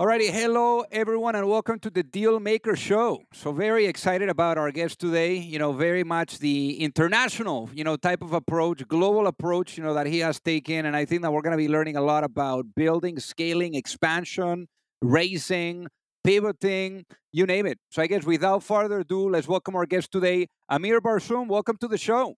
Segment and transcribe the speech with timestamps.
[0.00, 3.22] Alrighty, hello everyone, and welcome to the Deal Maker Show.
[3.34, 5.34] So very excited about our guest today.
[5.34, 9.92] You know, very much the international, you know, type of approach, global approach, you know,
[9.92, 12.24] that he has taken, and I think that we're going to be learning a lot
[12.24, 14.68] about building, scaling, expansion,
[15.02, 15.86] raising,
[16.24, 17.78] pivoting, you name it.
[17.90, 21.46] So I guess without further ado, let's welcome our guest today, Amir Barsoum.
[21.46, 22.36] Welcome to the show.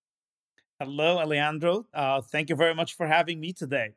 [0.80, 1.86] Hello, Alejandro.
[1.94, 3.92] Uh, thank you very much for having me today.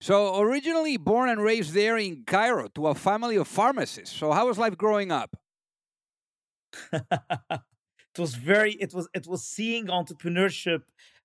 [0.00, 4.14] So, originally born and raised there in Cairo to a family of pharmacists.
[4.14, 5.36] So, how was life growing up?
[6.92, 8.72] it was very.
[8.72, 9.08] It was.
[9.14, 10.82] It was seeing entrepreneurship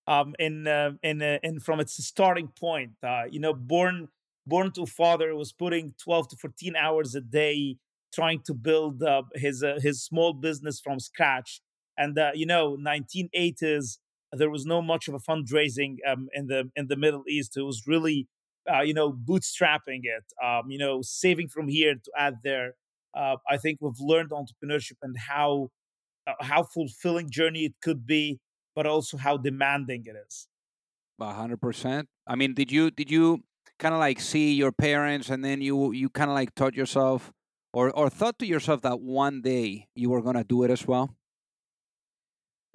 [0.08, 2.92] um, in uh, in uh, in from its starting point.
[3.04, 4.10] Uh, you know, born
[4.46, 7.78] born to father was putting twelve to fourteen hours a day
[8.14, 11.62] trying to build uh, his uh, his small business from scratch.
[11.98, 13.98] And uh, you know, 1980s,
[14.32, 17.58] there was no much of a fundraising um, in the in the Middle East.
[17.58, 18.28] It was really
[18.72, 22.74] uh, you know, bootstrapping it, um, you know, saving from here to add there.
[23.14, 25.70] Uh, I think we've learned entrepreneurship and how
[26.28, 28.40] uh, how fulfilling journey it could be,
[28.76, 30.48] but also how demanding it is.
[31.20, 32.10] hundred percent.
[32.28, 33.44] I mean, did you did you
[33.80, 37.32] kind of like see your parents, and then you you kind of like taught yourself,
[37.74, 41.16] or or thought to yourself that one day you were gonna do it as well?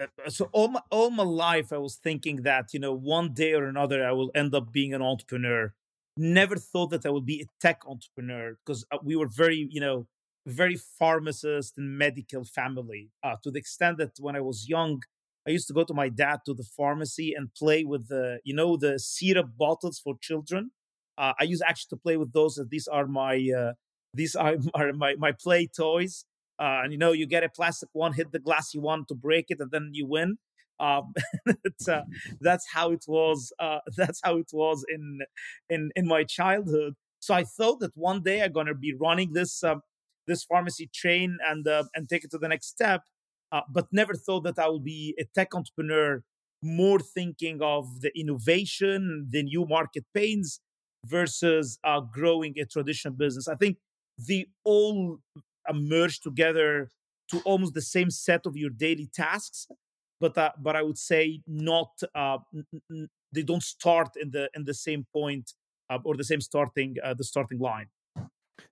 [0.01, 3.33] Uh, uh, so all my all my life I was thinking that you know one
[3.33, 5.73] day or another I will end up being an entrepreneur.
[6.19, 9.81] Never thought that I would be a tech entrepreneur because uh, we were very you
[9.81, 10.07] know
[10.47, 15.03] very pharmacist and medical family uh, to the extent that when I was young
[15.47, 18.55] I used to go to my dad to the pharmacy and play with the you
[18.55, 20.73] know the syrup bottles for children.
[21.19, 22.61] Uh, I used actually to play with those.
[22.69, 23.73] These are my uh,
[24.13, 26.25] these are, are my my play toys
[26.59, 29.15] uh, and you know you get a plastic one, hit the glass you want to
[29.15, 30.39] break it, and then you win.
[30.79, 31.15] Um,
[31.89, 32.03] uh,
[32.41, 33.53] that's how it was.
[33.59, 35.21] Uh, that's how it was in
[35.69, 36.95] in in my childhood.
[37.21, 39.77] So I thought that one day I'm gonna be running this uh,
[40.27, 43.03] this pharmacy chain and uh, and take it to the next step.
[43.53, 46.23] Uh, but never thought that I would be a tech entrepreneur.
[46.63, 50.61] More thinking of the innovation, the new market pains
[51.05, 53.47] versus uh, growing a traditional business.
[53.47, 53.77] I think
[54.19, 55.19] the all
[55.73, 56.89] merge together
[57.31, 59.67] to almost the same set of your daily tasks
[60.21, 62.39] but uh, but i would say not uh,
[62.91, 65.53] n- they don't start in the in the same point
[65.91, 67.89] uh, or the same starting uh, the starting line.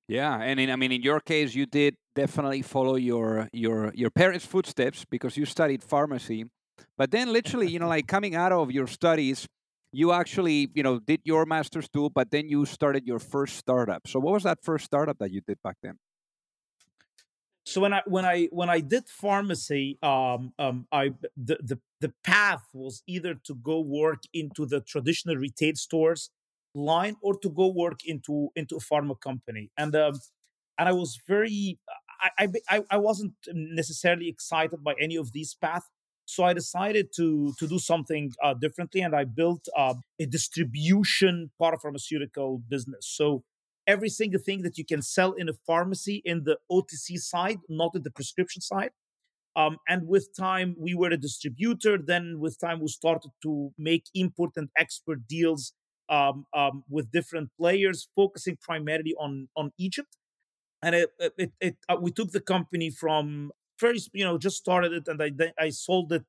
[0.09, 4.11] Yeah and in, i mean in your case you did definitely follow your your your
[4.11, 6.47] parents footsteps because you studied pharmacy
[6.97, 9.47] but then literally you know like coming out of your studies
[9.93, 14.07] you actually you know did your master's too but then you started your first startup.
[14.07, 15.99] So what was that first startup that you did back then
[17.75, 22.13] so when I when I when I did pharmacy, um, um, I the, the the
[22.23, 26.31] path was either to go work into the traditional retail stores
[26.77, 30.15] line or to go work into into a pharma company, and um,
[30.79, 31.81] and I was very
[32.39, 35.87] I, I I wasn't necessarily excited by any of these paths.
[36.27, 41.51] So I decided to to do something uh, differently, and I built uh, a distribution
[41.61, 43.09] parapharmaceutical business.
[43.09, 43.43] So
[43.87, 47.95] every single thing that you can sell in a pharmacy in the OTC side, not
[47.95, 48.91] in the prescription side.
[49.57, 51.99] Um, and with time, we were a distributor.
[51.99, 55.73] Then, with time, we started to make import and export deals
[56.09, 60.17] um, um, with different players, focusing primarily on on Egypt.
[60.83, 64.93] And it, it, it uh, we took the company from first, you know, just started
[64.93, 66.27] it, and I I sold it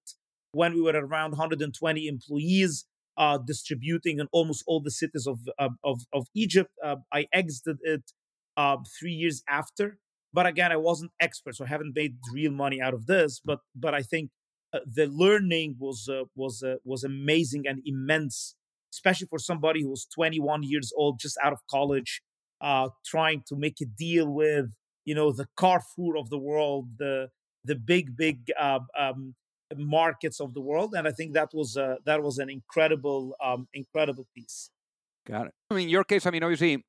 [0.51, 2.85] when we were around 120 employees
[3.17, 6.71] uh, distributing in almost all the cities of of, of Egypt.
[6.83, 8.11] Uh, I exited it
[8.57, 9.97] uh, three years after,
[10.33, 13.41] but again, I wasn't expert, so I haven't made real money out of this.
[13.43, 14.31] But but I think
[14.73, 18.55] uh, the learning was uh, was uh, was amazing and immense,
[18.93, 22.21] especially for somebody who was 21 years old, just out of college,
[23.05, 24.73] trying to make a deal with
[25.05, 27.29] you know the Carrefour of the world, the
[27.63, 29.35] the big big um,
[29.75, 33.67] markets of the world, and I think that was uh, that was an incredible um,
[33.73, 34.69] incredible piece.
[35.25, 35.53] Got it.
[35.71, 36.83] I mean, in your case, I mean, obviously,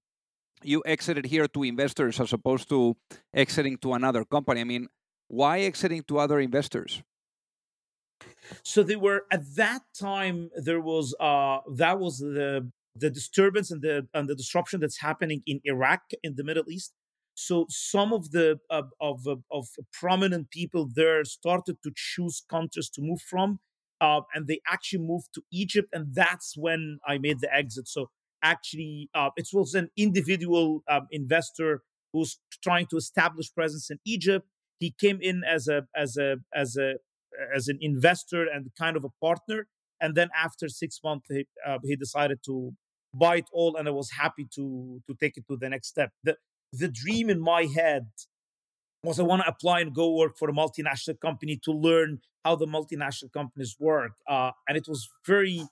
[0.62, 2.96] you exited here to investors as opposed to
[3.32, 4.60] exiting to another company.
[4.60, 4.88] I mean,
[5.28, 7.02] why exiting to other investors?
[8.62, 10.50] So they were at that time.
[10.56, 15.42] There was uh, that was the the disturbance and the and the disruption that's happening
[15.46, 16.92] in Iraq in the Middle East.
[17.36, 23.02] So some of the uh, of of prominent people there started to choose countries to
[23.02, 23.60] move from,
[24.00, 27.88] uh, and they actually moved to Egypt, and that's when I made the exit.
[27.88, 28.08] So
[28.42, 34.46] actually, uh, it was an individual um, investor who's trying to establish presence in Egypt.
[34.78, 36.94] He came in as a as a as a
[37.54, 39.68] as an investor and kind of a partner,
[40.00, 42.72] and then after six months, he, uh, he decided to
[43.12, 46.12] buy it all, and I was happy to to take it to the next step.
[46.24, 46.36] The
[46.72, 48.08] the dream in my head
[49.02, 52.56] was I want to apply and go work for a multinational company to learn how
[52.56, 55.62] the multinational companies work, uh, and it was very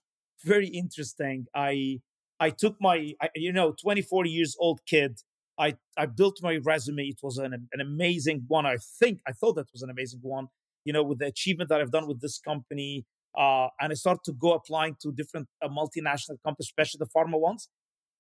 [0.45, 1.47] very interesting.
[1.55, 2.01] I
[2.41, 5.19] I took my I, you know 24 years old kid.
[5.59, 7.05] I I built my resume.
[7.05, 8.67] It was an an amazing one.
[8.67, 10.49] I think I thought that was an amazing one.
[10.85, 13.07] You know, with the achievement that I've done with this company,
[13.37, 17.41] uh, and I started to go applying to different uh, multinational companies, especially the pharma
[17.41, 17.69] ones.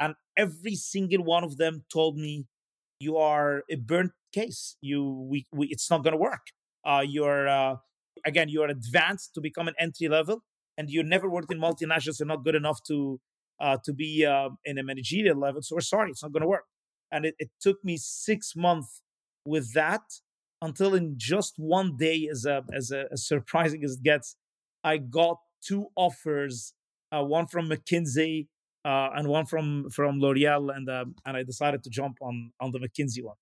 [0.00, 2.46] And every single one of them told me,
[2.98, 4.76] "You are a burnt case.
[4.80, 6.46] You, we, we it's not going to work.
[6.84, 7.76] Uh, you're uh,
[8.26, 10.44] again, you're advanced to become an entry level,
[10.76, 12.18] and you never worked in multinationals.
[12.18, 13.20] You're not good enough to
[13.60, 15.62] uh, to be uh, in a managerial level.
[15.62, 16.64] So we're sorry, it's not going to work."
[17.12, 19.02] And it, it took me six months
[19.44, 20.02] with that
[20.64, 24.36] until in just one day, as a, as, a, as surprising as it gets,
[24.82, 26.72] I got two offers,
[27.12, 28.48] uh, one from McKinsey
[28.84, 32.70] uh, and one from from L'Oreal, and uh, and I decided to jump on on
[32.70, 33.36] the McKinsey one.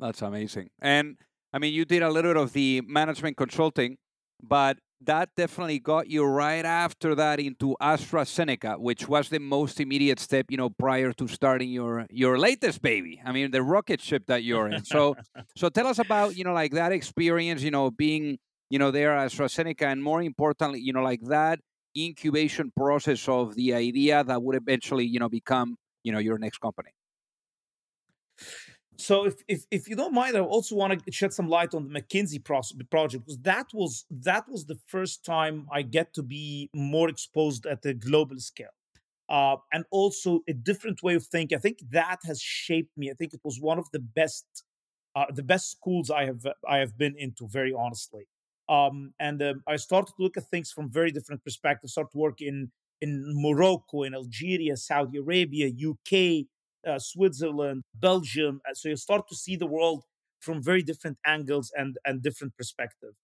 [0.00, 0.70] That's amazing.
[0.80, 1.16] And
[1.52, 3.96] I mean, you did a little bit of the management consulting,
[4.42, 10.18] but that definitely got you right after that into AstraZeneca, which was the most immediate
[10.18, 13.20] step, you know, prior to starting your your latest baby.
[13.24, 14.84] I mean, the rocket ship that you're in.
[14.84, 15.16] So,
[15.56, 18.38] so tell us about you know like that experience, you know, being
[18.70, 21.60] you know there at AstraZeneca, and more importantly, you know, like that
[21.96, 26.58] incubation process of the idea that would eventually you know become you know your next
[26.58, 26.90] company.
[29.00, 31.88] So if, if if you don't mind, I also want to shed some light on
[31.88, 36.22] the McKinsey process, project because that was that was the first time I get to
[36.22, 38.74] be more exposed at the global scale,
[39.28, 41.56] uh, and also a different way of thinking.
[41.56, 43.08] I think that has shaped me.
[43.08, 44.64] I think it was one of the best
[45.14, 47.46] uh, the best schools I have I have been into.
[47.46, 48.26] Very honestly,
[48.68, 51.92] um, and um, I started to look at things from very different perspectives.
[51.92, 52.70] Started to work in
[53.00, 56.46] in Morocco, in Algeria, Saudi Arabia, UK,
[56.86, 58.60] uh, Switzerland, Belgium.
[58.68, 60.04] Uh, so you start to see the world
[60.40, 63.14] from very different angles and and different perspective.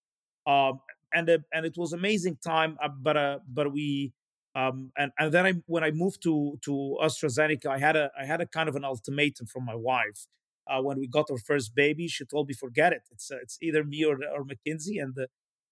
[0.46, 0.80] Um,
[1.12, 2.76] and uh, and it was amazing time.
[2.82, 4.12] Uh, but uh, but we
[4.54, 8.24] um, and and then I when I moved to to AstraZeneca, I had a I
[8.24, 10.26] had a kind of an ultimatum from my wife.
[10.66, 13.02] Uh, when we got our first baby, she told me, "Forget it.
[13.10, 15.16] It's uh, it's either me or or McKinsey." And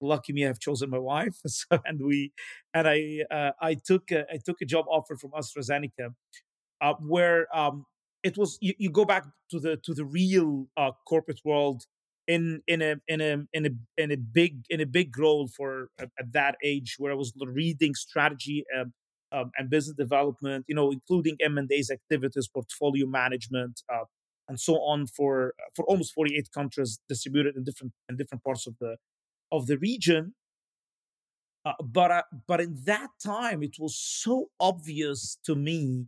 [0.03, 1.37] lucky me, I've chosen my wife.
[1.47, 2.33] So, and we
[2.75, 6.15] and I uh, I took a, I took a job offer from AstraZeneca
[6.81, 7.87] uh, where um,
[8.23, 11.85] it was you, you, go back to the to the real uh, corporate world
[12.27, 15.89] in in a in a in a in a big in a big role for
[15.99, 18.93] at, at that age where I was reading strategy um,
[19.33, 24.05] um, and business development, you know, including M and A's activities, portfolio management, uh,
[24.49, 28.67] and so on for for almost forty eight countries distributed in different in different parts
[28.67, 28.97] of the
[29.53, 30.35] of the region.
[31.65, 36.07] Uh, but uh, but in that time, it was so obvious to me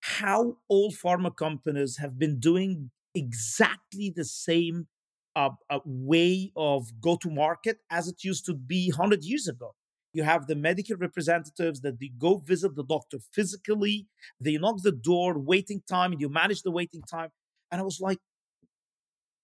[0.00, 4.86] how all pharma companies have been doing exactly the same
[5.34, 9.74] uh, uh, way of go to market as it used to be 100 years ago.
[10.14, 14.06] You have the medical representatives that they go visit the doctor physically,
[14.40, 17.28] they knock the door, waiting time, and you manage the waiting time.
[17.70, 18.18] And I was like,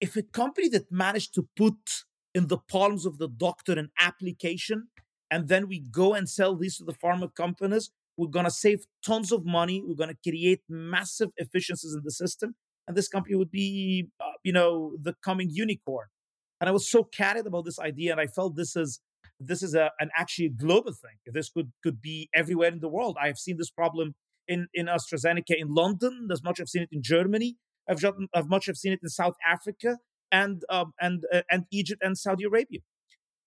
[0.01, 4.89] if a company that managed to put in the palms of the doctor an application,
[5.31, 8.85] and then we go and sell these to the pharma companies, we're going to save
[9.05, 9.83] tons of money.
[9.85, 12.55] We're going to create massive efficiencies in the system.
[12.87, 16.09] And this company would be, uh, you know, the coming unicorn.
[16.61, 18.12] And I was so carried about this idea.
[18.12, 19.01] And I felt this is
[19.41, 21.17] this is a, an actually global thing.
[21.27, 23.17] This could could be everywhere in the world.
[23.21, 24.15] I have seen this problem
[24.47, 27.57] in in AstraZeneca in London, as much I've seen it in Germany.
[27.89, 29.99] I've, I've much I've seen it in South Africa
[30.33, 32.81] and um, and uh, and Egypt and Saudi Arabia.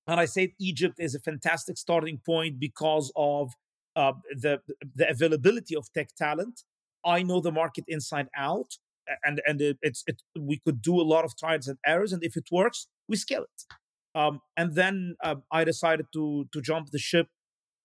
[0.08, 3.54] And I say Egypt is a fantastic starting point because of
[3.96, 4.62] uh, the
[4.96, 6.62] the availability of tech talent.
[7.04, 8.78] I know the market inside out,
[9.24, 12.24] and and it, it's it, we could do a lot of trials and errors, and
[12.24, 14.20] if it works, we scale it.
[14.20, 17.28] Um, and then uh, I decided to to jump the ship.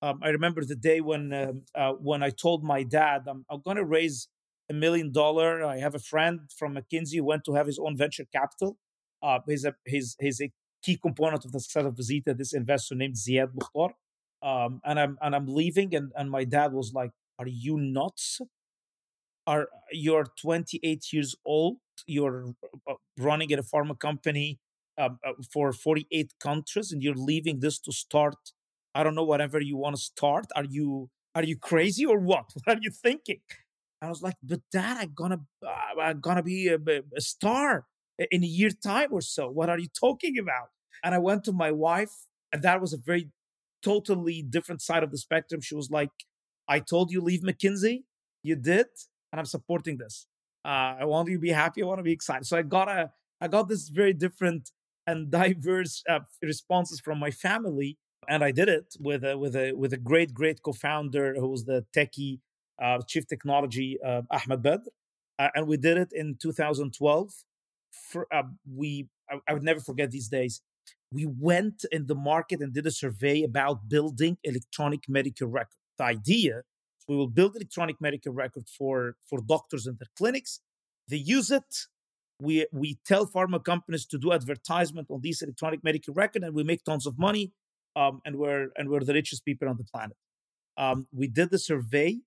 [0.03, 3.63] Um, I remember the day when um, uh, when I told my dad I'm, I'm
[3.63, 4.29] going to raise
[4.71, 5.65] a million dollar.
[5.65, 8.79] I have a friend from McKinsey who went to have his own venture capital.
[9.23, 10.51] Uh, he's a he's he's a
[10.83, 12.37] key component of the success of Vezeeta.
[12.37, 13.95] This investor named Ziad Mukhtar.
[14.43, 18.41] Um, and I'm and I'm leaving, and and my dad was like, "Are you nuts?
[19.47, 21.79] Are you're 28 years old?
[22.07, 22.55] You're
[22.89, 24.59] uh, running at a pharma company
[24.99, 28.37] um, uh, for 48 countries, and you're leaving this to start.
[28.95, 30.47] I don't know whatever you want to start.
[30.57, 32.47] Are you are you crazy or what?
[32.65, 33.41] What are you thinking?"
[34.03, 36.79] I was like, "But dad, I'm gonna uh, I'm gonna be a,
[37.17, 37.87] a star
[38.31, 39.49] in a year time or so.
[39.49, 40.69] What are you talking about?"
[41.03, 42.13] And I went to my wife,
[42.53, 43.31] and that was a very
[43.83, 45.61] totally different side of the spectrum.
[45.61, 46.11] She was like,
[46.69, 48.05] I told you leave McKinsey.
[48.43, 48.87] You did.
[49.33, 50.27] And I'm supporting this.
[50.65, 51.83] Uh, I want you to be happy.
[51.83, 52.47] I want to be excited.
[52.47, 53.11] So I got a,
[53.41, 54.71] I got this very different
[55.07, 57.97] and diverse uh, responses from my family,
[58.29, 61.65] and I did it with a with a with a great great co-founder who was
[61.65, 62.41] the techie
[62.83, 64.89] uh, chief technology uh, Ahmed Badr,
[65.39, 67.33] uh, and we did it in 2012.
[67.93, 68.43] For, uh,
[68.73, 70.63] we I, I would never forget these days
[71.13, 75.77] we went in the market and did a survey about building electronic medical record.
[75.99, 76.63] The idea
[77.09, 80.61] we will build electronic medical record for, for doctors in their clinics.
[81.09, 81.87] They use it.
[82.41, 86.63] We, we tell pharma companies to do advertisement on these electronic medical record and we
[86.63, 87.53] make tons of money.
[87.97, 90.17] Um, and we're and we're the richest people on the planet.
[90.77, 92.21] Um, we did the survey,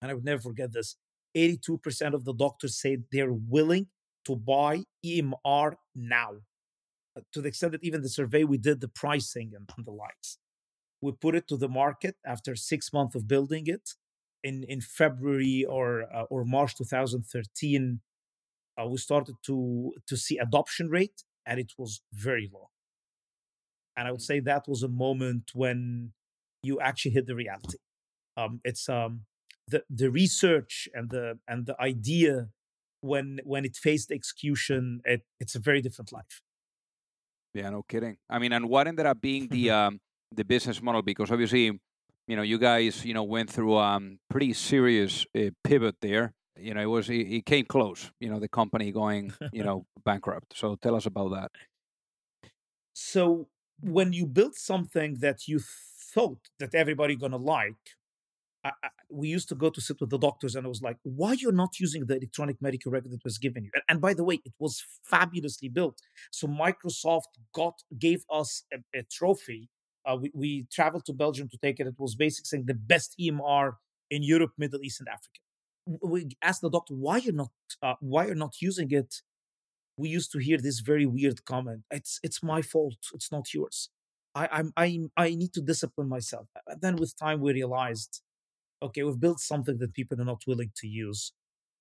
[0.00, 0.94] and I would never forget this.
[1.36, 3.88] 82% of the doctors said they're willing
[4.26, 6.30] to buy EMR now.
[7.16, 9.90] Uh, to the extent that even the survey we did, the pricing and, and the
[9.90, 10.38] likes.
[11.00, 13.90] We put it to the market after six months of building it.
[14.44, 18.00] In, in February or uh, or March 2013,
[18.76, 22.70] uh, we started to to see adoption rate, and it was very low.
[23.96, 24.24] And I would mm.
[24.24, 26.12] say that was a moment when
[26.64, 27.78] you actually hit the reality.
[28.36, 29.26] Um, it's um,
[29.68, 32.48] the the research and the and the idea
[33.02, 36.40] when when it faced execution, it, it's a very different life.
[37.52, 38.16] Yeah, no kidding.
[38.30, 40.00] I mean, and what ended up being the um,
[40.34, 41.02] the business model?
[41.02, 41.78] Because obviously,
[42.26, 46.32] you know, you guys, you know, went through um pretty serious uh, pivot there.
[46.56, 48.10] You know, it was it, it came close.
[48.20, 50.56] You know, the company going, you know, bankrupt.
[50.56, 51.50] So tell us about that.
[52.94, 53.48] So
[53.80, 55.60] when you build something that you
[56.14, 57.96] thought that everybody gonna like,
[58.64, 60.96] I, I, we used to go to sit with the doctors and I was like,
[61.02, 63.70] why you're not using the electronic medical record that was given you?
[63.74, 65.98] And, and by the way, it was fabulously built.
[66.30, 69.68] So Microsoft got gave us a, a trophy.
[70.04, 71.86] Uh, we, we traveled to Belgium to take it.
[71.86, 73.72] It was basically saying the best EMR
[74.10, 75.40] in Europe, Middle East, and Africa.
[76.02, 77.50] We asked the doctor why you're not
[77.82, 79.16] uh, why you're not using it.
[79.96, 81.82] We used to hear this very weird comment.
[81.90, 82.98] It's it's my fault.
[83.14, 83.90] It's not yours.
[84.34, 86.48] I I'm I I need to discipline myself.
[86.68, 88.22] And then with time we realized
[88.82, 91.32] okay, we've built something that people are not willing to use.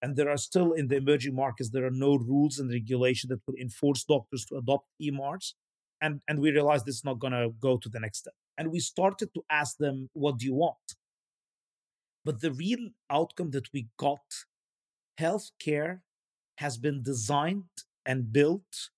[0.01, 3.41] And there are still in the emerging markets, there are no rules and regulation that
[3.45, 5.53] would enforce doctors to adopt EMRs.
[6.01, 8.33] And, and we realized this is not going to go to the next step.
[8.57, 10.95] And we started to ask them, what do you want?
[12.25, 14.45] But the real outcome that we got,
[15.19, 15.99] healthcare
[16.57, 17.69] has been designed
[18.05, 18.89] and built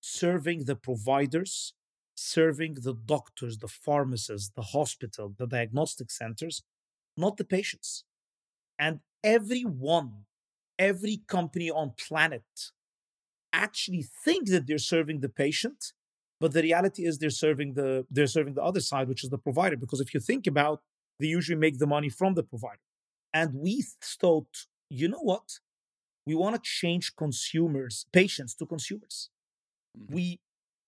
[0.00, 1.74] serving the providers,
[2.14, 6.62] serving the doctors, the pharmacists, the hospital, the diagnostic centers,
[7.16, 8.04] not the patients.
[8.78, 10.24] And everyone,
[10.78, 12.42] every company on planet
[13.52, 15.92] actually think that they're serving the patient,
[16.40, 19.38] but the reality is they're serving the they're serving the other side, which is the
[19.38, 19.76] provider.
[19.76, 20.80] Because if you think about,
[21.20, 22.80] they usually make the money from the provider.
[23.32, 23.84] And we
[24.20, 25.60] thought, you know what?
[26.26, 29.30] We want to change consumers, patients to consumers.
[29.96, 30.14] Mm-hmm.
[30.14, 30.40] We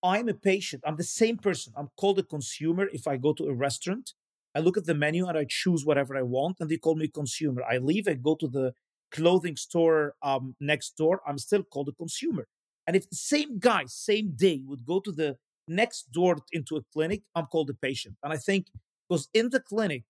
[0.03, 0.83] I'm a patient.
[0.87, 1.73] I'm the same person.
[1.77, 4.13] I'm called a consumer if I go to a restaurant
[4.55, 7.09] I look at the menu and I choose whatever I want, and they call me
[7.09, 7.63] consumer.
[7.63, 8.75] I leave, I go to the
[9.11, 12.47] clothing store um, next door, I'm still called a consumer.
[12.87, 15.37] And if the same guy, same day, would go to the
[15.69, 18.17] next door into a clinic, I'm called a patient.
[18.23, 18.67] And I think
[19.09, 20.05] because in the clinic,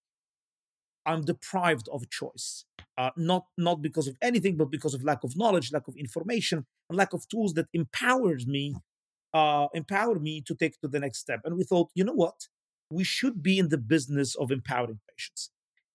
[1.07, 2.65] I'm deprived of choice,
[2.97, 6.65] uh, not not because of anything, but because of lack of knowledge, lack of information,
[6.89, 8.75] and lack of tools that empowers me,
[9.35, 9.69] uh,
[10.21, 11.41] me to take to the next step.
[11.45, 12.49] And we thought, you know what?
[12.95, 15.51] We should be in the business of empowering patients.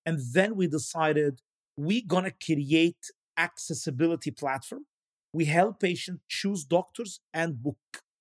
[0.06, 1.41] And then we decided
[1.77, 4.86] we're going to create accessibility platform.
[5.34, 7.77] We help patients choose doctors and book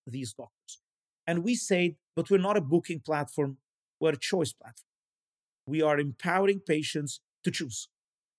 [0.07, 0.81] these doctors.
[1.27, 3.59] And we said, but we're not a booking platform,
[4.01, 4.87] we're a choice platform.
[5.67, 7.89] We are empowering patients to choose.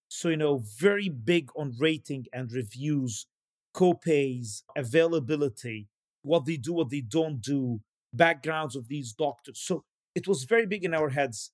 [0.07, 3.27] So, you know, very big on rating and reviews,
[3.73, 5.87] co-pays, availability,
[6.23, 7.81] what they do, what they don't do,
[8.13, 9.59] backgrounds of these doctors.
[9.61, 9.83] So
[10.15, 11.51] it was very big in our heads.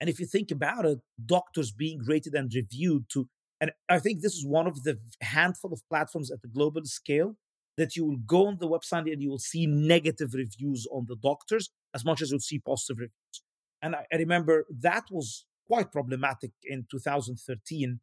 [0.00, 3.28] And if you think about it, doctors being rated and reviewed to,
[3.60, 7.36] and I think this is one of the handful of platforms at the global scale
[7.76, 11.16] that you will go on the website and you will see negative reviews on the
[11.16, 13.42] doctors as much as you'll see positive reviews.
[13.82, 18.00] And I, I remember that was quite problematic in 2013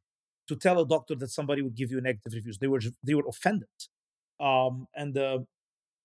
[0.47, 2.57] to tell a doctor that somebody would give you negative reviews.
[2.57, 3.67] They were they were offended.
[4.39, 5.39] Um, and uh,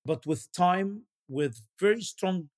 [0.04, 2.48] but with time, with very strong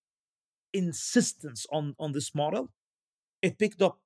[0.72, 2.70] insistence on on this model,
[3.42, 3.98] it picked up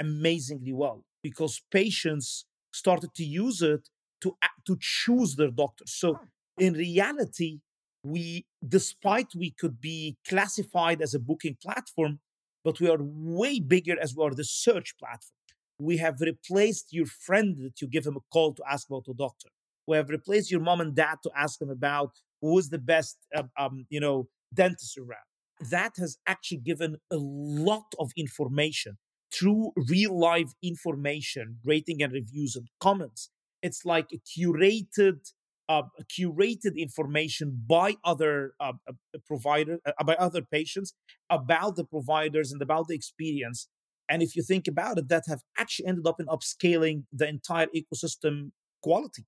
[0.00, 3.88] amazingly well because patients started to use it
[4.22, 5.92] to to choose their doctors.
[5.92, 6.18] So
[6.58, 7.60] in reality,
[8.02, 12.20] we despite we could be classified as a booking platform,
[12.64, 15.36] but we are way bigger as we are the search platform.
[15.80, 19.14] We have replaced your friend that you give him a call to ask about a
[19.14, 19.48] doctor.
[19.86, 23.16] We have replaced your mom and dad to ask them about who is the best,
[23.34, 25.27] uh, um, you know, dentist around.
[25.60, 28.98] That has actually given a lot of information
[29.32, 33.30] through real life information, rating and reviews and comments.
[33.62, 35.32] It's like a curated,
[35.68, 35.82] uh,
[36.18, 38.92] curated information by other uh, uh
[39.26, 40.94] providers, uh, by other patients
[41.28, 43.68] about the providers and about the experience.
[44.08, 47.66] And if you think about it, that have actually ended up in upscaling the entire
[47.76, 49.26] ecosystem quality.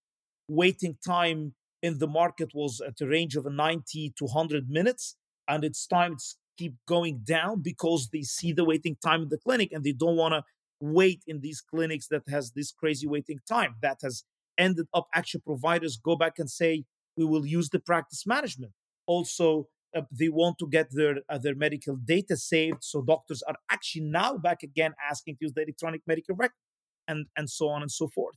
[0.48, 5.16] Waiting time in the market was at a range of 90 to 100 minutes,
[5.50, 6.24] and it's time to
[6.56, 10.16] keep going down because they see the waiting time in the clinic and they don't
[10.16, 10.42] want to
[10.80, 14.24] wait in these clinics that has this crazy waiting time that has
[14.56, 16.84] ended up actually providers go back and say
[17.16, 18.72] we will use the practice management.
[19.06, 23.56] Also uh, they want to get their uh, their medical data saved so doctors are
[23.70, 26.62] actually now back again asking to use the electronic medical record
[27.08, 28.36] and and so on and so forth.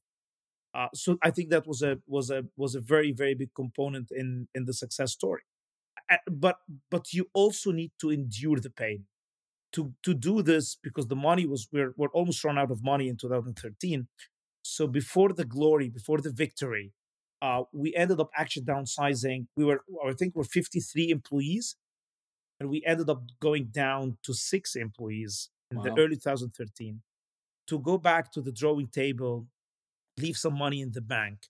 [0.74, 4.08] Uh, so i think that was a was a was a very very big component
[4.22, 5.44] in in the success story
[6.30, 6.58] but
[6.90, 9.06] but you also need to endure the pain.
[9.74, 13.10] To to do this because the money was we're we're almost run out of money
[13.10, 14.08] in 2013
[14.62, 16.94] so before the glory before the victory
[17.42, 19.48] uh, we ended up actually downsizing.
[19.58, 21.76] We were i think we're 53 employees
[22.60, 25.84] and we ended up going down to six employees in wow.
[25.86, 27.02] the early 2013
[27.66, 29.48] to go back to the drawing table
[30.20, 31.48] leave some money in the bank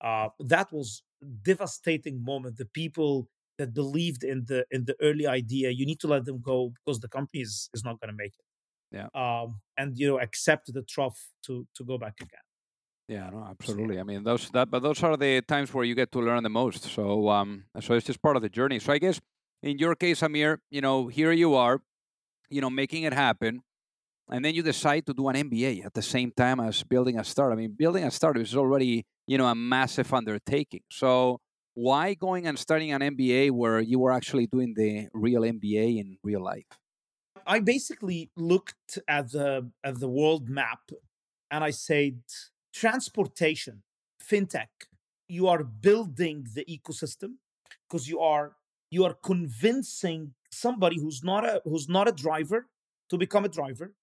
[0.00, 1.02] uh, that was
[1.42, 2.56] devastating moment.
[2.56, 6.40] The people that believed in the in the early idea you need to let them
[6.40, 8.44] go because the company is, is not going to make it.
[8.92, 9.08] Yeah.
[9.14, 12.44] Um and you know accept the trough to to go back again.
[13.08, 14.00] Yeah no absolutely.
[14.00, 16.50] i mean those that but those are the times where you get to learn the
[16.50, 16.84] most.
[16.84, 18.78] So um so it's just part of the journey.
[18.78, 19.20] So i guess
[19.62, 21.80] in your case amir you know here you are
[22.50, 23.62] you know making it happen
[24.30, 27.24] and then you decide to do an MBA at the same time as building a
[27.24, 27.56] startup.
[27.56, 30.82] I mean, building a startup is already, you know, a massive undertaking.
[30.90, 31.40] So,
[31.76, 36.16] why going and studying an MBA where you were actually doing the real MBA in
[36.24, 36.64] real life?
[37.46, 40.90] I basically looked at the at the world map
[41.50, 42.22] and I said
[42.74, 43.82] transportation,
[44.20, 44.72] fintech,
[45.28, 47.34] you are building the ecosystem
[47.88, 48.56] because you are
[48.90, 52.68] you are convincing somebody who's not a who's not a driver
[53.10, 53.94] to become a driver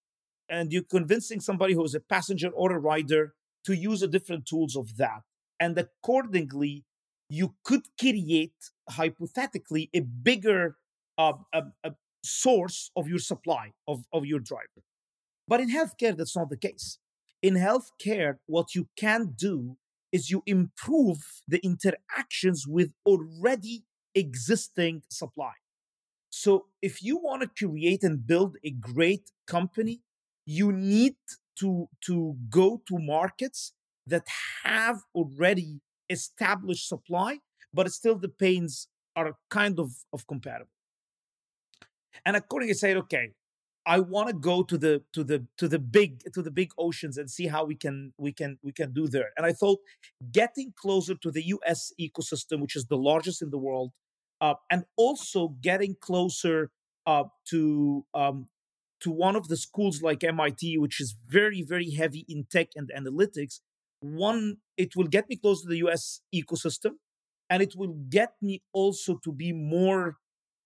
[0.47, 3.33] and you're convincing somebody who's a passenger or a rider
[3.65, 5.21] to use the different tools of that
[5.59, 6.85] and accordingly
[7.33, 10.75] you could create hypothetically a bigger
[11.17, 11.91] uh, a, a
[12.23, 14.81] source of your supply of, of your driver.
[15.47, 16.99] But in healthcare, that's not the case.
[17.41, 19.77] In healthcare, what you can do
[20.11, 25.53] is you improve the interactions with already existing supply.
[26.29, 30.01] So if you want to create and build a great company,
[30.45, 31.15] you need
[31.59, 33.73] to, to go to markets
[34.05, 34.27] that
[34.63, 37.39] have already established supply,
[37.73, 40.69] but still the pains are kind of, of compatible.
[42.25, 43.31] And accordingly, I said, okay,
[43.85, 47.17] I want to go to the to the to the big to the big oceans
[47.17, 49.31] and see how we can we can we can do there.
[49.35, 49.79] And I thought
[50.31, 51.91] getting closer to the U.S.
[51.99, 53.91] ecosystem, which is the largest in the world,
[54.39, 56.71] uh, and also getting closer
[57.05, 58.47] uh, to um,
[59.01, 62.89] to one of the schools like MIT, which is very very heavy in tech and
[62.97, 63.59] analytics,
[64.03, 66.91] one it will get me close to the us ecosystem
[67.49, 70.17] and it will get me also to be more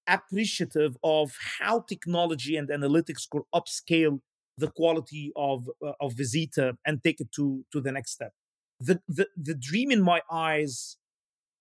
[0.08, 4.20] appreciative of how technology and analytics could upscale
[4.58, 8.32] the quality of uh, of Vezeeta and take it to to the next step.
[8.80, 10.98] The the the dream in my eyes,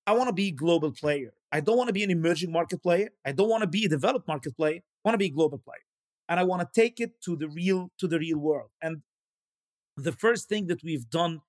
[0.06, 1.32] I want to be a global player.
[1.52, 3.10] I don't want to be an emerging market player.
[3.24, 4.80] I don't want to be a developed market player.
[4.80, 5.84] I want to be a global player,
[6.28, 8.70] and I want to take it to the real to the real world.
[8.80, 9.02] And
[9.96, 11.40] the first thing that we've done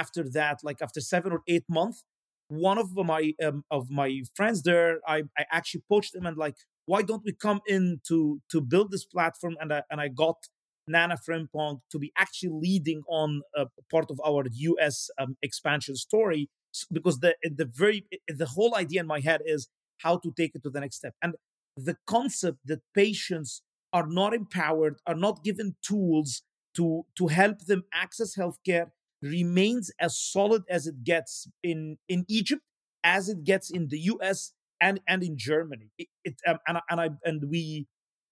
[0.00, 2.04] after that, like after seven or eight months,
[2.48, 6.56] one of my um, of my friends there, I, I actually poached him and like,
[6.86, 9.54] why don't we come in to to build this platform?
[9.60, 10.38] And I and I got
[10.86, 16.48] Nana Frimpong to be actually leading on a part of our US um, expansion story
[16.90, 20.62] because the the very the whole idea in my head is how to take it
[20.64, 21.34] to the next step and
[21.76, 26.42] the concept that patients are not empowered are not given tools
[26.76, 28.86] to to help them access healthcare
[29.22, 32.62] remains as solid as it gets in in Egypt
[33.04, 35.90] as it gets in the US and and in Germany.
[35.98, 37.86] It, it um, and and I and we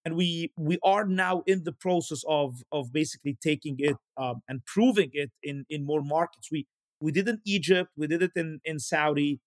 [0.05, 4.65] and we we are now in the process of of basically taking it um, and
[4.65, 6.49] proving it in in more markets.
[6.51, 6.67] We
[6.99, 9.39] we did in Egypt we did it in in Saudi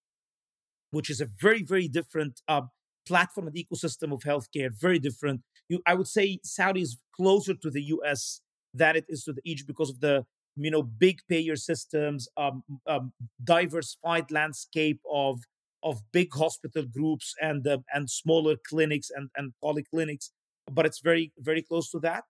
[0.91, 2.61] which is a very very different uh,
[3.05, 5.41] platform and ecosystem of healthcare very different.
[5.69, 8.41] You I would say Saudi is closer to the US
[8.73, 10.25] than it is to the Egypt because of the
[10.55, 13.13] you know big payer systems um, um,
[13.43, 15.39] diversified landscape of
[15.83, 20.29] of big hospital groups and uh, and smaller clinics and and polyclinics
[20.71, 22.23] but it's very very close to that.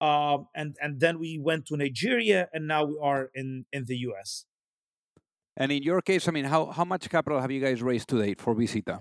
[0.00, 3.96] Um, and and then we went to Nigeria, and now we are in in the
[4.08, 4.44] U.S.
[5.56, 8.18] And in your case, I mean, how how much capital have you guys raised to
[8.20, 9.00] date for Vezeeta?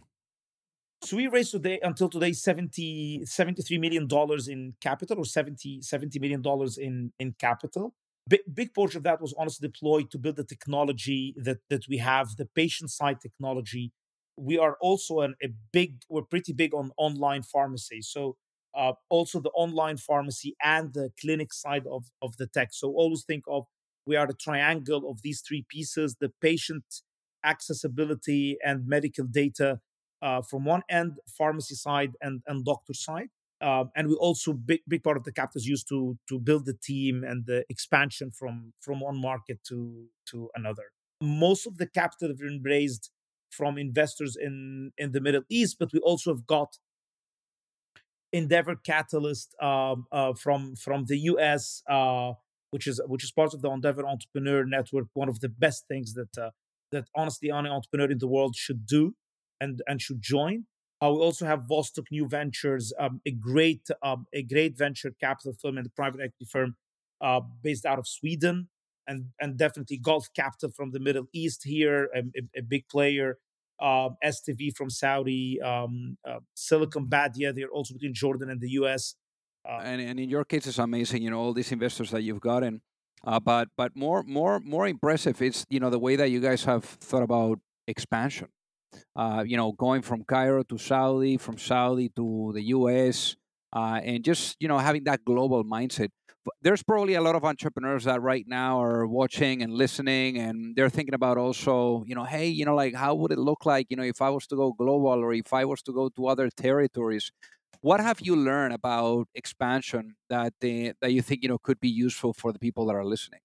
[1.04, 6.20] So we raised today until today 70 73 million dollars in capital or 70 70
[6.20, 7.96] million dollars in in capital.
[8.28, 11.98] Big, big portion of that was honestly deployed to build the technology that that we
[11.98, 13.92] have, the patient side technology.
[14.38, 18.02] We are also an, a big, we're pretty big on online pharmacy.
[18.02, 18.38] So
[18.76, 22.70] uh, also the online pharmacy and the clinic side of, of the tech.
[22.72, 23.66] So always think of
[24.06, 26.84] we are the triangle of these three pieces the patient
[27.44, 29.80] accessibility and medical data
[30.22, 33.30] uh, from one end, pharmacy side and, and doctor side.
[33.62, 36.66] Um, and we also big big part of the capital is used to to build
[36.66, 40.86] the team and the expansion from from one market to to another.
[41.22, 43.12] Most of the capital have been raised
[43.52, 46.78] from investors in in the Middle East, but we also have got
[48.34, 52.34] Endeavor Catalyst um, uh, from from the US, uh,
[52.72, 55.08] which is which is part of the Endeavor Entrepreneur Network.
[55.14, 56.52] One of the best things that uh,
[56.92, 59.16] that honestly any entrepreneur in the world should do
[59.60, 60.66] and and should join.
[61.04, 65.54] Uh, we also have Vostok New Ventures, um, a great um, a great venture capital
[65.60, 66.76] firm and private equity firm
[67.22, 68.70] uh, based out of Sweden,
[69.08, 73.40] and and definitely Gulf Capital from the Middle East here, a, a, a big player
[73.82, 77.52] uh, um, STV from Saudi, um, uh, Silicon Badia.
[77.52, 79.16] They're also between Jordan and the U.S.
[79.68, 81.24] Uh, and, and in your case, it's amazing.
[81.24, 82.82] You know all these investors that you've gotten.
[83.24, 86.64] Uh, but but more more more impressive is you know the way that you guys
[86.66, 88.48] have thought about expansion.
[89.16, 93.36] Uh, you know, going from Cairo to Saudi, from Saudi to the U.S.,
[93.74, 96.10] uh, and just you know having that global mindset
[96.62, 100.90] there's probably a lot of entrepreneurs that right now are watching and listening and they're
[100.90, 103.96] thinking about also you know hey you know like how would it look like you
[103.96, 106.50] know if i was to go global or if i was to go to other
[106.50, 107.32] territories
[107.82, 111.90] what have you learned about expansion that they, that you think you know could be
[111.90, 113.40] useful for the people that are listening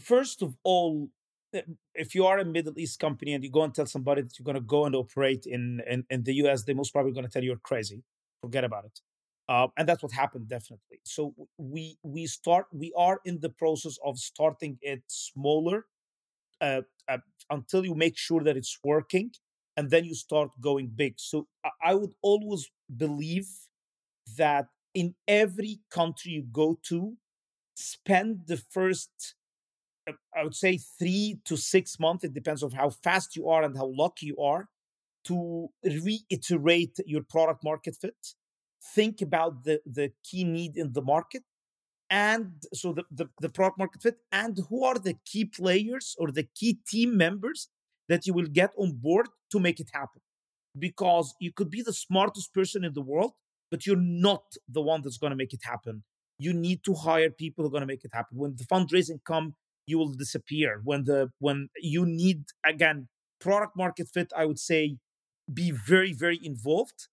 [0.00, 1.21] first of all eh,
[1.94, 4.44] if you are a middle east company and you go and tell somebody that you're
[4.44, 7.30] going to go and operate in, in, in the us they're most probably going to
[7.30, 8.02] tell you you're crazy.
[8.42, 9.00] Forget about it.
[9.48, 11.00] Uh, and that's what happened definitely.
[11.04, 15.86] So we we start we are in the process of starting it smaller
[16.60, 17.18] uh, uh,
[17.50, 19.32] until you make sure that it's working
[19.76, 21.14] and then you start going big.
[21.16, 21.48] So
[21.84, 23.48] i would always believe
[24.36, 27.16] that in every country you go to
[27.74, 29.34] spend the first
[30.08, 33.62] Uh, i would say three to six months it depends on how fast you are
[33.62, 34.68] and how lucky you are
[35.24, 38.34] to reiterate your product market fit
[38.94, 41.44] think about the, the key need in the market
[42.12, 46.30] and so the, the, the product market fit and who are the key players or
[46.30, 47.70] the key team members
[48.10, 50.20] that you will get on board to make it happen.
[50.78, 53.32] Because you could be the smartest person in the world
[53.70, 56.04] but you're not the one that's going to make it happen.
[56.38, 58.36] You need to hire people who are going to make it happen.
[58.36, 59.54] When the fundraising come
[59.86, 63.08] you will disappear when the when you need again
[63.40, 64.96] product market fit i would say
[65.52, 67.08] be very very involved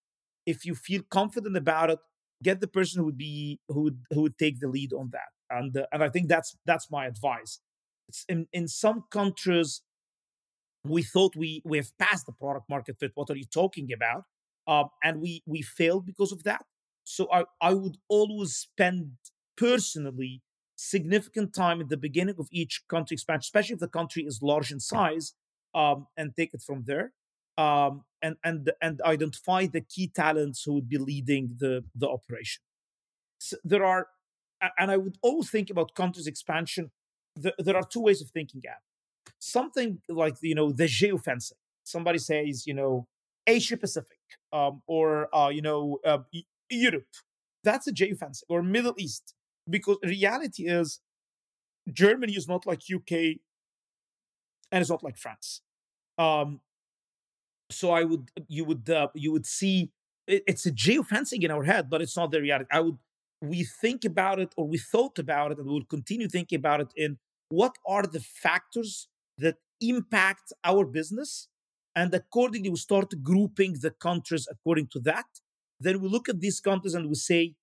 [0.45, 1.99] if you feel confident about it,
[2.43, 5.29] get the person who would be who would who would take the lead on that.
[5.51, 7.59] And uh, and I think that's that's my advice.
[8.07, 9.83] It's in in some countries,
[10.83, 13.11] we thought we we have passed the product market fit.
[13.15, 14.23] What are you talking about?
[14.67, 16.63] uh, and we we failed because of that.
[17.03, 19.13] So I I would always spend
[19.57, 20.41] personally
[20.79, 24.71] significant time at the beginning of each country expansion, especially if the country is large
[24.71, 25.33] in size,
[25.75, 27.11] um, and take it from there.
[27.57, 32.61] Um, and and and identify the key talents who would be leading the the operation.
[33.39, 34.07] So there are,
[34.77, 36.91] and I would always think about countries expansion.
[37.35, 38.81] The, there are two ways of thinking at
[39.39, 41.59] something like you know the geofencing.
[41.83, 43.07] Somebody says you know
[43.45, 44.21] Asia Pacific
[44.53, 46.19] um, or uh, you know uh,
[46.69, 47.11] Europe.
[47.65, 49.33] That's a geofencing or Middle East
[49.69, 50.99] because reality is
[51.91, 53.11] Germany is not like UK
[54.71, 55.61] and it's not like France.
[56.17, 56.61] Um,
[57.71, 59.91] so I would you would uh, you would see
[60.27, 62.69] it, it's a geofencing in our head, but it's not the reality.
[62.71, 62.97] I would
[63.41, 66.81] we think about it or we thought about it and we will continue thinking about
[66.81, 67.17] it in
[67.49, 71.47] what are the factors that impact our business
[71.95, 75.25] and accordingly we start grouping the countries according to that
[75.79, 77.55] then we look at these countries and we say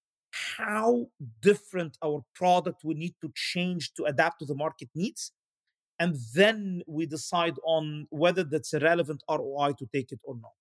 [0.56, 1.06] how
[1.40, 5.32] different our product we need to change to adapt to the market needs.
[5.98, 10.52] And then we decide on whether that's a relevant ROI to take it or not.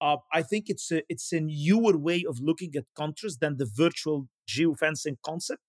[0.00, 3.68] Uh, I think it's a, it's a newer way of looking at countries than the
[3.74, 5.62] virtual geofencing concept,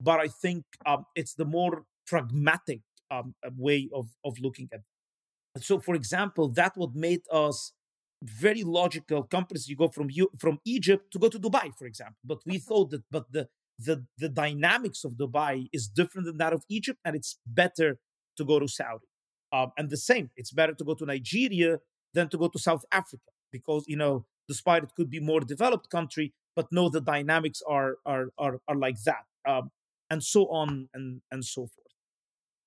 [0.00, 5.62] but I think um, it's the more pragmatic um, way of, of looking at it.
[5.62, 7.72] So, for example, that what made us
[8.22, 9.68] very logical companies.
[9.68, 12.18] You go from you from egypt to go to dubai for example.
[12.24, 16.52] But we thought that but the the the dynamics of dubai is different than that
[16.52, 17.98] of egypt and it's better
[18.36, 19.06] to go to saudi.
[19.52, 21.78] Um, and the same it's better to go to nigeria
[22.12, 25.88] than to go to south africa because you know despite it could be more developed
[25.90, 29.70] country but no the dynamics are are are, are like that um,
[30.10, 31.84] and so on and and so forth.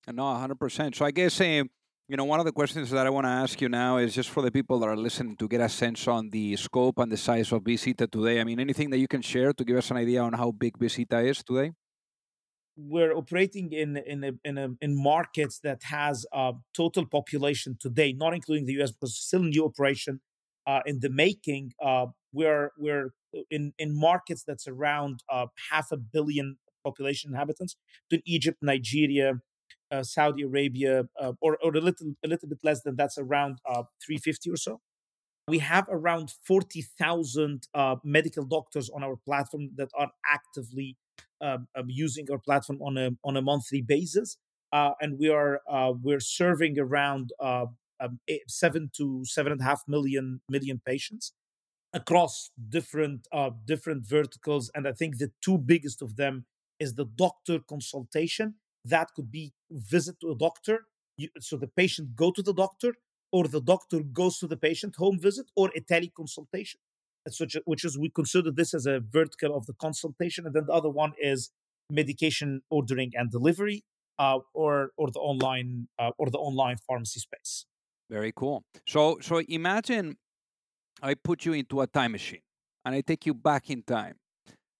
[0.06, 1.70] And no 100% so i guess um,
[2.12, 4.28] you know, one of the questions that I want to ask you now is just
[4.28, 7.16] for the people that are listening to get a sense on the scope and the
[7.16, 8.38] size of Vezeeta today.
[8.38, 10.76] I mean, anything that you can share to give us an idea on how big
[10.76, 11.72] Vezeeta is today?
[12.76, 18.12] We're operating in in a, in, a, in markets that has a total population today,
[18.12, 18.90] not including the U.S.
[18.90, 20.20] because it's still a new operation
[20.66, 21.72] uh, in the making.
[21.82, 23.14] Uh, we're we're
[23.50, 27.76] in in markets that's around uh, half a billion population inhabitants
[28.10, 29.40] to Egypt, Nigeria,
[29.92, 33.58] uh, Saudi Arabia, uh, or, or a little a little bit less than that's around
[33.68, 34.80] uh, 350 or so.
[35.48, 40.96] We have around 40,000 uh, medical doctors on our platform that are actively
[41.40, 44.38] um, um, using our platform on a on a monthly basis,
[44.72, 47.76] uh, and we are uh, we're serving around um,
[48.28, 51.32] eight, seven to seven and a half million million patients
[51.92, 53.26] across different
[53.66, 54.70] different verticals.
[54.74, 56.46] And I think the two biggest of them
[56.78, 60.86] is the doctor consultation that could be visit to a doctor.
[61.16, 62.94] You, so the patient go to the doctor,
[63.30, 66.76] or the doctor goes to the patient home visit, or a teleconsultation.
[67.28, 70.72] Such which is we consider this as a vertical of the consultation, and then the
[70.72, 71.50] other one is
[71.90, 73.84] medication ordering and delivery,
[74.18, 77.66] uh, or or the online uh, or the online pharmacy space.
[78.10, 78.64] Very cool.
[78.88, 80.16] So so imagine
[81.00, 82.42] I put you into a time machine
[82.84, 84.16] and I take you back in time.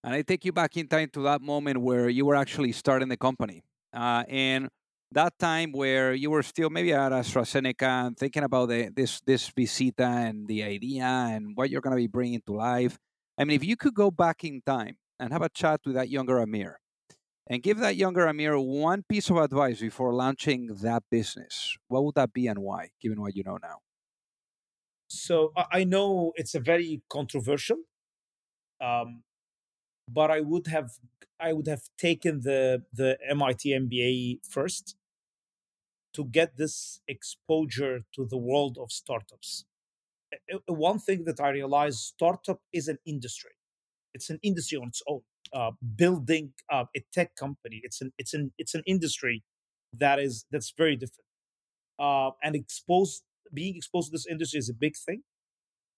[0.05, 3.07] And I take you back in time to that moment where you were actually starting
[3.07, 3.63] the company
[3.93, 4.69] uh, and
[5.11, 9.49] that time where you were still maybe at AstraZeneca and thinking about the, this this
[9.51, 12.97] Vezeeta and the idea and what you're going to be bringing to life.
[13.37, 16.09] I mean, if you could go back in time and have a chat with that
[16.09, 16.79] younger Amir
[17.47, 22.15] and give that younger Amir one piece of advice before launching that business, what would
[22.15, 23.79] that be and why, given what you know now?
[25.07, 27.77] So I know it's a very controversial,
[28.81, 29.21] um,
[30.09, 30.91] but I would have
[31.39, 34.95] I would have taken the the MIT MBA first
[36.13, 39.65] to get this exposure to the world of startups.
[40.67, 43.51] One thing that I realized startup is an industry.
[44.13, 45.21] It's an industry on its own.
[45.51, 49.43] Uh, building uh, a tech company, it's an it's an it's an industry
[49.93, 51.27] that is that's very different.
[51.99, 55.21] Uh, and exposed being exposed to this industry is a big thing.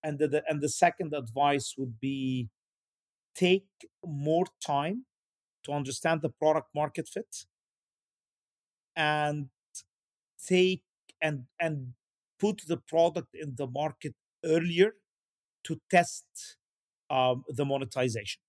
[0.04, 2.50] And the, the and the second advice would be
[3.36, 3.68] take
[4.06, 5.06] more time
[5.64, 7.46] to understand the product market fit
[8.96, 9.50] and
[10.48, 10.84] take
[11.22, 11.94] and and
[12.40, 14.94] put the product in the market earlier
[15.64, 16.26] to test
[17.10, 18.42] um, the monetization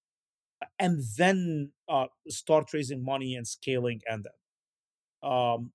[0.78, 5.72] and then uh, start raising money and scaling and then um,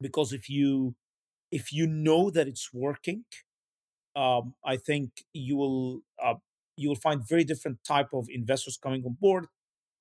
[0.00, 0.94] because if you
[1.50, 3.24] if you know that it's working
[4.16, 6.34] um, i think you will uh,
[6.78, 9.46] you will find very different type of investors coming on board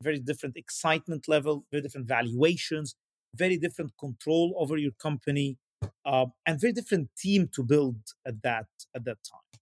[0.03, 2.95] very different excitement level very different valuations
[3.35, 5.57] very different control over your company
[6.05, 9.59] uh, and very different team to build at that at that time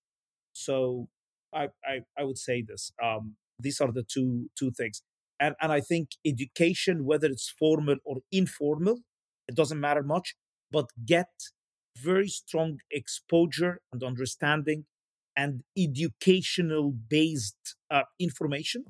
[0.54, 1.08] so
[1.56, 2.92] I, I, I would say this.
[3.02, 5.02] Um, these are the two two things.
[5.40, 9.00] And and I think education, whether it's formal or informal,
[9.48, 10.36] it doesn't matter much,
[10.72, 11.30] but get
[11.98, 14.86] very strong exposure and understanding
[15.36, 18.86] and educational based uh, information.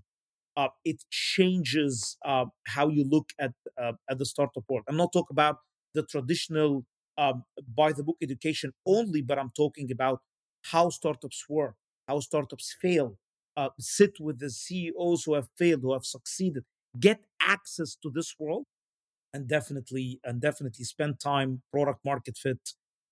[0.58, 4.84] Uh, it changes uh, how you look at uh, at the startup world.
[4.88, 5.58] I'm not talking about
[5.94, 6.86] the traditional
[7.18, 7.44] um,
[7.76, 10.20] by the book education only, but I'm talking about
[10.72, 11.76] how startups work,
[12.08, 13.18] how startups fail.
[13.58, 16.64] Uh, sit with the CEOs who have failed, who have succeeded,
[17.00, 18.66] get access to this world,
[19.34, 22.72] and definitely and definitely spend time product market fit,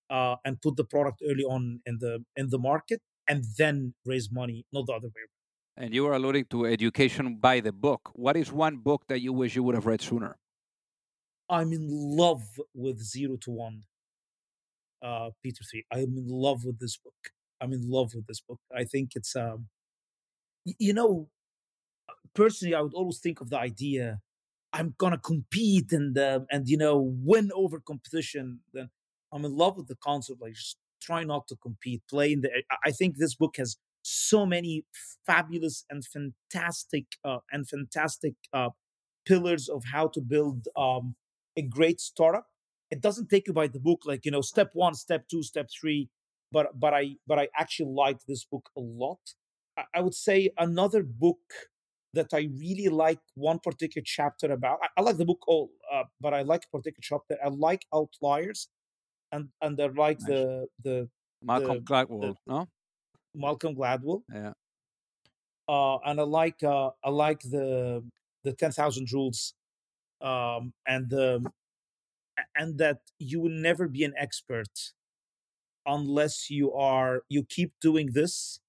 [0.10, 4.32] uh, and put the product early on in the in the market, and then raise
[4.32, 5.86] money, not the other way around.
[5.86, 8.12] And you were alluding to education by the book.
[8.14, 10.38] What is one book that you wish you would have read sooner?
[11.50, 13.84] I'm in love with Zero to One,
[15.04, 15.84] uh, Peter Thiel.
[15.92, 17.32] I'm in love with this book.
[17.60, 18.60] I'm in love with this book.
[18.76, 19.68] I think it's um,
[20.66, 21.30] you know,
[22.34, 24.20] personally, I would always think of the idea
[24.74, 28.62] I'm gonna compete and uh, and you know win over competition.
[28.74, 28.90] Then
[29.32, 30.42] I'm in love with the concept.
[30.42, 32.50] Like just try not to compete, play in the.
[32.86, 34.86] I think this book has so many
[35.26, 38.70] fabulous and fantastic uh, and fantastic uh,
[39.26, 41.16] pillars of how to build um,
[41.58, 42.48] a great startup.
[42.92, 45.70] It doesn't take you by the book, like you know, step one, step two, step
[45.80, 46.10] three.
[46.52, 49.20] But but I but I actually like this book a lot.
[49.78, 51.40] I, I would say another book
[52.14, 54.80] that I really like one particular chapter about.
[54.84, 57.38] I, I like the book all, uh, but I like a particular chapter.
[57.44, 58.70] I like outliers,
[59.34, 60.30] and and I like nice.
[60.30, 61.10] the the
[61.42, 62.68] Malcolm the, Gladwell, the, no?
[63.36, 64.22] Malcolm Gladwell.
[64.34, 64.54] Yeah.
[65.68, 68.04] Uh, and I like uh, I like the
[68.44, 69.54] the ten thousand rules,
[70.22, 71.44] um, and the
[72.56, 74.94] and that you will never be an expert
[75.86, 78.60] unless you are you keep doing this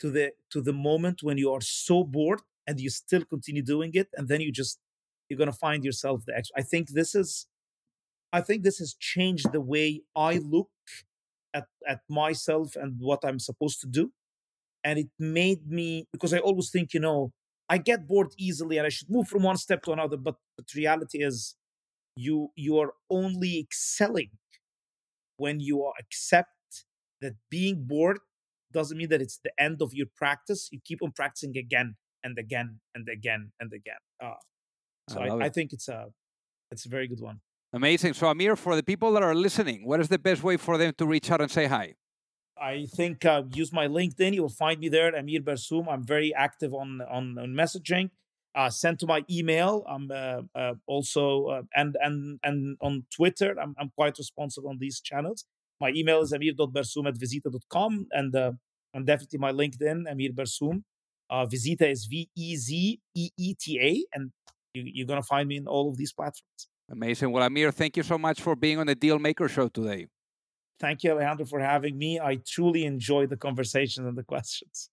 [0.00, 3.92] to the to the moment when you are so bored and you still continue doing
[3.94, 4.78] it and then you just
[5.28, 7.46] you're going to find yourself the expert i think this is
[8.32, 10.70] i think this has changed the way i look
[11.54, 14.12] at at myself and what i'm supposed to do
[14.84, 17.32] and it made me because i always think you know
[17.68, 20.64] i get bored easily and i should move from one step to another but the
[20.74, 21.56] reality is
[22.16, 24.30] you you are only excelling
[25.36, 26.48] when you accept
[27.20, 28.18] that being bored
[28.72, 30.68] doesn't mean that it's the end of your practice.
[30.70, 34.02] You keep on practicing again and again and again and again.
[34.22, 34.34] Uh,
[35.08, 36.06] so I, I, I, think it's a
[36.70, 37.40] it's a very good one.
[37.72, 38.14] Amazing.
[38.14, 40.92] So Amir, for the people that are listening, what is the best way for them
[40.98, 41.94] to reach out and say hi?
[42.60, 44.34] I think uh, use my LinkedIn.
[44.34, 45.86] You'll find me there, Amir Barsoum.
[45.88, 48.10] I'm very active on on, on messaging.
[48.54, 49.84] Uh, send to my email.
[49.88, 53.54] I'm uh, uh also uh, and and and on Twitter.
[53.60, 55.44] I'm, I'm quite responsive on these channels.
[55.80, 58.52] My email is amir.barsoum at vezeeta.com and, uh,
[58.94, 60.82] and definitely my LinkedIn, Amir Barsoum.
[61.30, 64.32] Uh, Vezeeta is V E Z E E T A, and
[64.74, 66.68] you, going to find me in all of these platforms.
[66.90, 67.32] Amazing.
[67.32, 70.06] Well, Amir, thank you so much for being on the Deal Maker Show today.
[70.80, 72.20] Thank you, Alejandro, for having me.
[72.20, 74.90] I truly enjoy the conversations and the questions.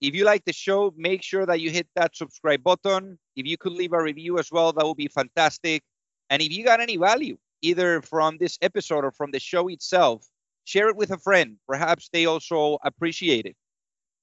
[0.00, 3.18] If you like the show, make sure that you hit that subscribe button.
[3.36, 5.82] If you could leave a review as well, that would be fantastic.
[6.30, 10.26] And if you got any value, either from this episode or from the show itself,
[10.64, 11.56] share it with a friend.
[11.68, 13.56] Perhaps they also appreciate it.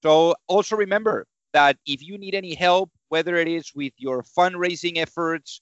[0.04, 4.98] So also remember that if you need any help, whether it is with your fundraising
[4.98, 5.62] efforts